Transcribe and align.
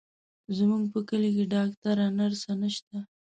زموږ 0.57 0.83
په 0.93 0.99
کلي 1.09 1.29
کې 1.35 1.45
ډاکتره، 1.53 2.05
نرسه 2.19 2.51
نشته، 2.61 2.97